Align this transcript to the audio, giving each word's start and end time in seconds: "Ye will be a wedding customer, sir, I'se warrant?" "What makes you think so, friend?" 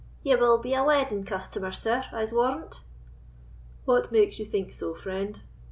"Ye 0.23 0.35
will 0.35 0.57
be 0.57 0.73
a 0.73 0.83
wedding 0.83 1.25
customer, 1.25 1.71
sir, 1.71 2.05
I'se 2.11 2.31
warrant?" 2.33 2.83
"What 3.85 4.11
makes 4.11 4.39
you 4.39 4.45
think 4.45 4.73
so, 4.73 4.95
friend?" 4.95 5.39